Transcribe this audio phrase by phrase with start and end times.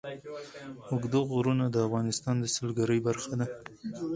[0.89, 3.47] اوږده غرونه د افغانستان د سیلګرۍ برخه ده.